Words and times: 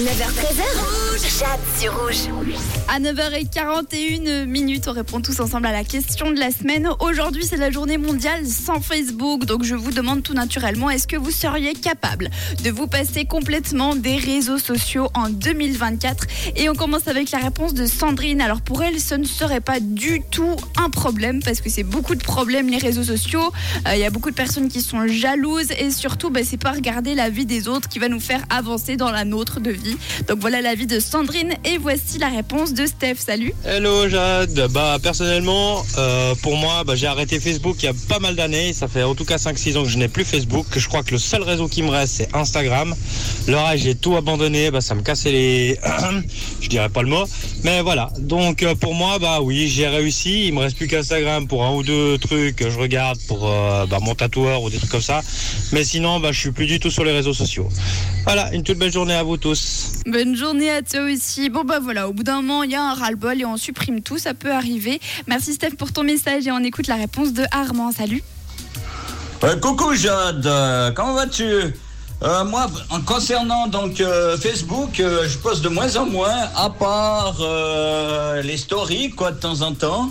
9h13h, 0.00 1.38
Jade 1.38 1.60
sur 1.78 1.94
rouge. 2.00 2.30
À 2.88 2.98
9h41 3.00 4.46
minutes, 4.46 4.88
on 4.88 4.92
répond 4.92 5.20
tous 5.20 5.40
ensemble 5.40 5.66
à 5.66 5.72
la 5.72 5.84
question 5.84 6.30
de 6.30 6.40
la 6.40 6.50
semaine. 6.50 6.88
Aujourd'hui, 7.00 7.44
c'est 7.44 7.58
la 7.58 7.70
journée 7.70 7.98
mondiale 7.98 8.46
sans 8.46 8.80
Facebook. 8.80 9.44
Donc, 9.44 9.62
je 9.62 9.74
vous 9.74 9.90
demande 9.90 10.22
tout 10.22 10.32
naturellement, 10.32 10.88
est-ce 10.88 11.06
que 11.06 11.18
vous 11.18 11.30
seriez 11.30 11.74
capable 11.74 12.30
de 12.64 12.70
vous 12.70 12.86
passer 12.86 13.26
complètement 13.26 13.94
des 13.94 14.16
réseaux 14.16 14.56
sociaux 14.56 15.08
en 15.12 15.28
2024 15.28 16.24
Et 16.56 16.70
on 16.70 16.74
commence 16.74 17.06
avec 17.06 17.30
la 17.30 17.38
réponse 17.38 17.74
de 17.74 17.84
Sandrine. 17.84 18.40
Alors, 18.40 18.62
pour 18.62 18.82
elle, 18.82 18.98
ce 18.98 19.14
ne 19.16 19.26
serait 19.26 19.60
pas 19.60 19.80
du 19.80 20.22
tout 20.30 20.56
un 20.78 20.88
problème 20.88 21.42
parce 21.42 21.60
que 21.60 21.68
c'est 21.68 21.82
beaucoup 21.82 22.14
de 22.14 22.22
problèmes, 22.22 22.70
les 22.70 22.78
réseaux 22.78 23.04
sociaux. 23.04 23.52
Euh, 23.86 23.96
Il 23.96 24.00
y 24.00 24.06
a 24.06 24.10
beaucoup 24.10 24.30
de 24.30 24.36
personnes 24.36 24.68
qui 24.68 24.80
sont 24.80 25.06
jalouses 25.06 25.72
et 25.72 25.90
surtout, 25.90 26.30
bah, 26.30 26.40
c'est 26.42 26.56
pas 26.56 26.72
regarder 26.72 27.14
la 27.14 27.28
vie 27.28 27.44
des 27.44 27.68
autres 27.68 27.88
qui 27.90 27.98
va 27.98 28.08
nous 28.08 28.20
faire 28.20 28.42
avancer 28.48 28.96
dans 28.96 29.10
la 29.10 29.26
nôtre 29.26 29.60
de 29.60 29.70
vie. 29.70 29.89
Donc, 30.28 30.38
voilà 30.40 30.60
l'avis 30.60 30.86
de 30.86 31.00
Sandrine 31.00 31.54
et 31.64 31.78
voici 31.78 32.18
la 32.18 32.28
réponse 32.28 32.74
de 32.74 32.86
Steph. 32.86 33.16
Salut. 33.18 33.52
Hello 33.64 34.08
Jade, 34.08 34.68
bah 34.70 34.98
personnellement 35.02 35.84
euh, 35.98 36.34
pour 36.42 36.56
moi 36.56 36.84
bah, 36.84 36.94
j'ai 36.94 37.06
arrêté 37.06 37.40
Facebook 37.40 37.76
il 37.80 37.86
y 37.86 37.88
a 37.88 37.92
pas 38.08 38.18
mal 38.18 38.36
d'années, 38.36 38.72
ça 38.72 38.88
fait 38.88 39.02
en 39.02 39.14
tout 39.14 39.24
cas 39.24 39.36
5-6 39.36 39.78
ans 39.78 39.82
que 39.82 39.88
je 39.88 39.98
n'ai 39.98 40.08
plus 40.08 40.24
Facebook, 40.24 40.66
je 40.76 40.88
crois 40.88 41.02
que 41.02 41.12
le 41.12 41.18
seul 41.18 41.42
réseau 41.42 41.68
qui 41.68 41.82
me 41.82 41.90
reste 41.90 42.14
c'est 42.16 42.34
Instagram. 42.34 42.94
Reste 43.48 43.84
j'ai 43.84 43.94
tout 43.94 44.16
abandonné, 44.16 44.70
bah, 44.70 44.80
ça 44.80 44.94
me 44.94 45.02
cassait 45.02 45.32
les... 45.32 45.78
je 46.60 46.68
dirais 46.68 46.88
pas 46.88 47.02
le 47.02 47.08
mot, 47.08 47.24
mais 47.62 47.82
voilà. 47.82 48.10
Donc 48.18 48.62
euh, 48.62 48.74
pour 48.74 48.94
moi 48.94 49.18
bah 49.18 49.40
oui 49.42 49.68
j'ai 49.68 49.88
réussi, 49.88 50.46
il 50.48 50.54
me 50.54 50.60
reste 50.60 50.76
plus 50.76 50.88
qu'Instagram 50.88 51.46
pour 51.46 51.64
un 51.64 51.72
ou 51.74 51.82
deux 51.82 52.18
trucs 52.18 52.56
que 52.56 52.70
je 52.70 52.78
regarde 52.78 53.18
pour 53.28 53.48
euh, 53.48 53.86
bah, 53.86 53.98
mon 54.00 54.14
tatoueur 54.14 54.62
ou 54.62 54.70
des 54.70 54.78
trucs 54.78 54.90
comme 54.90 55.00
ça, 55.00 55.22
mais 55.72 55.84
sinon 55.84 56.20
bah, 56.20 56.32
je 56.32 56.40
suis 56.40 56.52
plus 56.52 56.66
du 56.66 56.80
tout 56.80 56.90
sur 56.90 57.04
les 57.04 57.12
réseaux 57.12 57.34
sociaux. 57.34 57.68
Voilà, 58.24 58.52
une 58.54 58.62
toute 58.62 58.78
belle 58.78 58.92
journée 58.92 59.14
à 59.14 59.22
vous 59.22 59.36
tous. 59.36 59.79
Bonne 60.06 60.34
journée 60.34 60.70
à 60.70 60.82
toi 60.82 61.02
aussi. 61.02 61.50
Bon 61.50 61.64
bah 61.64 61.78
voilà, 61.80 62.08
au 62.08 62.12
bout 62.12 62.22
d'un 62.22 62.36
moment, 62.36 62.62
il 62.62 62.70
y 62.70 62.74
a 62.74 62.82
un 62.82 62.94
ras-le-bol 62.94 63.40
et 63.40 63.44
on 63.44 63.56
supprime 63.56 64.00
tout, 64.00 64.18
ça 64.18 64.34
peut 64.34 64.52
arriver. 64.52 65.00
Merci 65.26 65.54
Steph 65.54 65.76
pour 65.78 65.92
ton 65.92 66.02
message 66.02 66.46
et 66.46 66.52
on 66.52 66.60
écoute 66.60 66.86
la 66.86 66.96
réponse 66.96 67.32
de 67.32 67.44
Armand. 67.52 67.92
Salut. 67.92 68.22
Euh, 69.42 69.56
coucou 69.56 69.94
Jade, 69.94 70.46
euh, 70.46 70.90
comment 70.90 71.14
vas-tu? 71.14 71.44
Euh, 72.22 72.44
Moi, 72.44 72.66
en 72.90 73.00
concernant 73.00 73.68
donc 73.68 74.02
Facebook, 74.42 74.90
je 74.96 75.38
poste 75.38 75.62
de 75.62 75.70
moins 75.70 75.96
en 75.96 76.04
moins, 76.04 76.48
à 76.54 76.68
part 76.68 77.38
les 78.42 78.56
stories, 78.58 79.10
quoi, 79.10 79.32
de 79.32 79.40
temps 79.40 79.62
en 79.62 79.72
temps. 79.72 80.10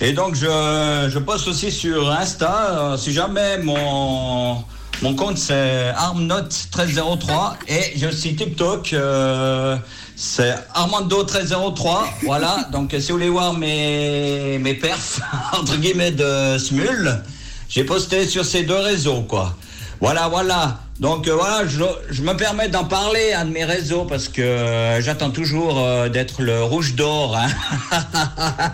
Et 0.00 0.12
donc, 0.12 0.34
je, 0.34 1.08
je 1.08 1.18
poste 1.18 1.48
aussi 1.48 1.70
sur 1.70 2.10
Insta. 2.10 2.96
Si 2.98 3.12
jamais 3.12 3.56
mon, 3.58 4.62
mon 5.04 5.14
compte 5.14 5.36
c'est 5.36 5.92
armnote1303 5.98 7.56
et 7.68 7.92
j'ai 7.94 8.06
aussi 8.06 8.34
TikTok. 8.34 8.94
euh, 8.94 9.76
c'est 10.16 10.54
Armando1303, 10.74 12.04
voilà. 12.22 12.68
Donc, 12.72 12.94
si 12.98 13.08
vous 13.08 13.18
voulez 13.18 13.28
voir 13.28 13.52
mes, 13.52 14.58
mes 14.58 14.72
perfs, 14.72 15.20
entre 15.52 15.76
guillemets, 15.76 16.12
de 16.12 16.56
Smule, 16.56 17.20
j'ai 17.68 17.84
posté 17.84 18.26
sur 18.26 18.46
ces 18.46 18.62
deux 18.62 18.78
réseaux, 18.78 19.22
quoi. 19.22 19.54
Voilà, 20.00 20.28
voilà. 20.28 20.78
Donc, 21.00 21.28
euh, 21.28 21.34
voilà, 21.34 21.66
je, 21.66 22.22
me 22.22 22.32
permets 22.34 22.68
d'en 22.68 22.84
parler 22.84 23.32
à 23.32 23.44
de 23.44 23.50
mes 23.50 23.64
réseaux 23.64 24.04
parce 24.04 24.28
que 24.28 24.40
euh, 24.40 25.02
j'attends 25.02 25.30
toujours 25.30 25.86
d'être 26.08 26.40
le 26.40 26.62
rouge 26.62 26.94
d'or. 26.94 27.36
Hein. 27.36 27.48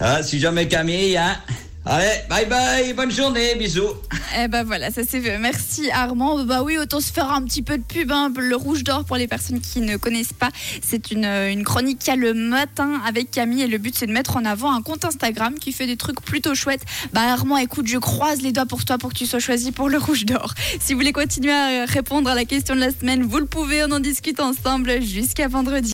Hein, 0.00 0.22
si 0.22 0.38
jamais 0.38 0.68
Camille, 0.68 1.16
hein. 1.16 1.36
Allez, 1.84 2.06
bye 2.30 2.46
bye, 2.46 2.92
bonne 2.94 3.10
journée, 3.10 3.56
bisous. 3.56 3.88
Eh 4.38 4.46
ben 4.46 4.62
voilà, 4.62 4.92
ça 4.92 5.02
c'est 5.06 5.20
fait. 5.20 5.36
Merci 5.38 5.90
Armand. 5.90 6.44
Bah 6.44 6.62
oui, 6.62 6.78
autant 6.78 7.00
se 7.00 7.12
faire 7.12 7.32
un 7.32 7.42
petit 7.42 7.60
peu 7.60 7.76
de 7.76 7.82
pub. 7.82 8.12
hein. 8.12 8.32
Le 8.38 8.54
Rouge 8.54 8.84
d'Or, 8.84 9.04
pour 9.04 9.16
les 9.16 9.26
personnes 9.26 9.60
qui 9.60 9.80
ne 9.80 9.96
connaissent 9.96 10.32
pas, 10.32 10.50
c'est 10.80 11.10
une, 11.10 11.24
euh, 11.24 11.62
chronique 11.64 11.98
qu'il 11.98 12.08
y 12.08 12.16
a 12.16 12.16
le 12.16 12.34
matin 12.34 13.00
avec 13.04 13.32
Camille. 13.32 13.62
Et 13.62 13.66
le 13.66 13.78
but, 13.78 13.96
c'est 13.98 14.06
de 14.06 14.12
mettre 14.12 14.36
en 14.36 14.44
avant 14.44 14.72
un 14.72 14.80
compte 14.80 15.04
Instagram 15.04 15.54
qui 15.58 15.72
fait 15.72 15.86
des 15.88 15.96
trucs 15.96 16.20
plutôt 16.22 16.54
chouettes. 16.54 16.84
Bah 17.12 17.22
Armand, 17.22 17.56
écoute, 17.56 17.88
je 17.88 17.98
croise 17.98 18.42
les 18.42 18.52
doigts 18.52 18.66
pour 18.66 18.84
toi 18.84 18.96
pour 18.96 19.10
que 19.12 19.18
tu 19.18 19.26
sois 19.26 19.40
choisi 19.40 19.72
pour 19.72 19.88
le 19.88 19.98
Rouge 19.98 20.24
d'Or. 20.24 20.54
Si 20.80 20.92
vous 20.92 21.00
voulez 21.00 21.12
continuer 21.12 21.52
à 21.52 21.84
répondre 21.86 22.30
à 22.30 22.36
la 22.36 22.44
question 22.44 22.76
de 22.76 22.80
la 22.80 22.92
semaine, 22.92 23.24
vous 23.24 23.38
le 23.38 23.46
pouvez. 23.46 23.82
On 23.82 23.90
en 23.90 24.00
discute 24.00 24.38
ensemble 24.38 25.02
jusqu'à 25.02 25.48
vendredi. 25.48 25.90